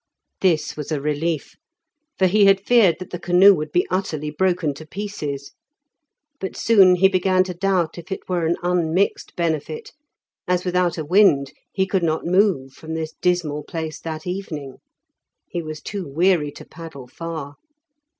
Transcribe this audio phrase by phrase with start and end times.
[0.39, 1.55] This was a relief,
[2.17, 5.51] for he had feared that the canoe would be utterly broken to pieces;
[6.39, 9.91] but soon he began to doubt if it were an unmixed benefit,
[10.47, 14.77] as without a wind he could not move from this dismal place that evening.
[15.47, 17.57] He was too weary to paddle far.